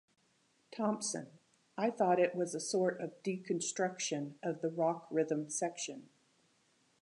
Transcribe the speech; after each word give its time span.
Thompson: 0.75 1.27
I 1.77 1.91
thought 1.91 2.19
it 2.19 2.33
was 2.33 2.55
a 2.55 2.59
sort 2.59 2.99
of 2.99 3.21
deconstruction 3.21 4.33
of 4.41 4.61
the 4.63 4.71
rock 4.71 5.05
rhythm 5.11 5.47
section... 5.51 6.09